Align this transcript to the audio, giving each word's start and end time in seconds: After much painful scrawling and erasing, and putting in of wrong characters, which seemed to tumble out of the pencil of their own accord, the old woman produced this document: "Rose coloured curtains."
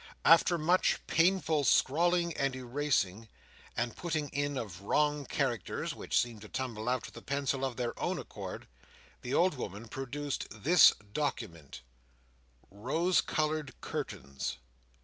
After 0.25 0.57
much 0.57 0.97
painful 1.05 1.63
scrawling 1.63 2.35
and 2.35 2.55
erasing, 2.55 3.27
and 3.77 3.95
putting 3.95 4.29
in 4.29 4.57
of 4.57 4.81
wrong 4.81 5.27
characters, 5.27 5.93
which 5.93 6.19
seemed 6.19 6.41
to 6.41 6.49
tumble 6.49 6.89
out 6.89 7.05
of 7.07 7.13
the 7.13 7.21
pencil 7.21 7.63
of 7.63 7.77
their 7.77 7.93
own 8.01 8.17
accord, 8.17 8.67
the 9.21 9.35
old 9.35 9.53
woman 9.53 9.87
produced 9.87 10.47
this 10.49 10.91
document: 11.13 11.81
"Rose 12.71 13.21
coloured 13.21 13.79
curtains." 13.79 14.57